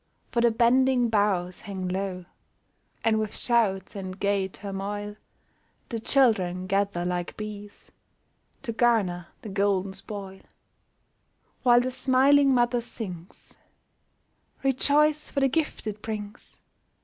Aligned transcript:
For 0.31 0.41
the 0.41 0.49
bending 0.49 1.09
boughs 1.09 1.61
hang 1.61 1.87
low; 1.87 2.25
And 3.03 3.19
with 3.19 3.37
shouts 3.37 3.95
and 3.95 4.19
gay 4.19 4.47
turmoil 4.47 5.15
The 5.89 5.99
children 5.99 6.65
gather 6.65 7.05
like 7.05 7.37
bees 7.37 7.91
To 8.63 8.71
garner 8.71 9.27
the 9.43 9.49
golden 9.49 9.93
spoil; 9.93 10.41
While 11.61 11.81
the 11.81 11.91
smiling 11.91 12.51
mother 12.51 12.81
sings," 12.81 13.53
Rejoice 14.63 15.29
for 15.29 15.39
the 15.39 15.47
gift 15.47 15.85
it 15.85 16.01
brings 16.01 16.57